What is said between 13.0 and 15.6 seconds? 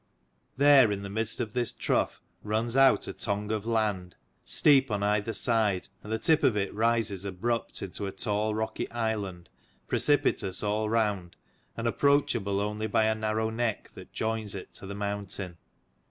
a narrow neck that joins it to the mountain.